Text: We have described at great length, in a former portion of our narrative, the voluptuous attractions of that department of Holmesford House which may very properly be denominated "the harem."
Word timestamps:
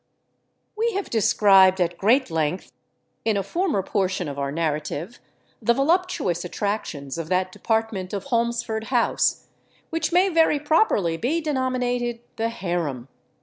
We 0.75 0.93
have 0.93 1.11
described 1.11 1.79
at 1.79 1.99
great 1.99 2.31
length, 2.31 2.71
in 3.23 3.37
a 3.37 3.43
former 3.43 3.83
portion 3.83 4.27
of 4.27 4.39
our 4.39 4.51
narrative, 4.51 5.19
the 5.61 5.75
voluptuous 5.75 6.43
attractions 6.43 7.19
of 7.19 7.27
that 7.29 7.51
department 7.51 8.11
of 8.11 8.23
Holmesford 8.29 8.85
House 8.85 9.45
which 9.91 10.11
may 10.11 10.27
very 10.29 10.59
properly 10.59 11.17
be 11.17 11.39
denominated 11.39 12.19
"the 12.37 12.49
harem." 12.49 13.09